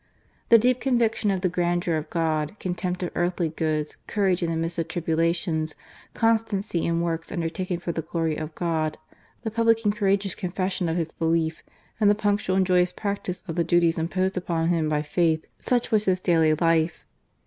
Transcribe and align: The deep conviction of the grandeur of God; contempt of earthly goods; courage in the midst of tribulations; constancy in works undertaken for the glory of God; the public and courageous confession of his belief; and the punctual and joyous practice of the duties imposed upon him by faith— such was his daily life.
The 0.49 0.57
deep 0.57 0.81
conviction 0.81 1.29
of 1.29 1.41
the 1.41 1.47
grandeur 1.47 1.95
of 1.95 2.09
God; 2.09 2.57
contempt 2.59 3.03
of 3.03 3.11
earthly 3.13 3.49
goods; 3.49 3.97
courage 4.07 4.41
in 4.41 4.49
the 4.49 4.57
midst 4.57 4.79
of 4.79 4.87
tribulations; 4.87 5.75
constancy 6.15 6.87
in 6.87 7.01
works 7.01 7.31
undertaken 7.31 7.77
for 7.77 7.91
the 7.91 8.01
glory 8.01 8.35
of 8.35 8.55
God; 8.55 8.97
the 9.43 9.51
public 9.51 9.83
and 9.85 9.95
courageous 9.95 10.33
confession 10.33 10.89
of 10.89 10.97
his 10.97 11.11
belief; 11.11 11.61
and 11.99 12.09
the 12.09 12.15
punctual 12.15 12.55
and 12.55 12.65
joyous 12.65 12.91
practice 12.91 13.43
of 13.47 13.53
the 13.53 13.63
duties 13.63 13.99
imposed 13.99 14.37
upon 14.37 14.69
him 14.69 14.89
by 14.89 15.03
faith— 15.03 15.45
such 15.69 15.91
was 15.91 16.05
his 16.05 16.19
daily 16.19 16.55
life. 16.55 17.05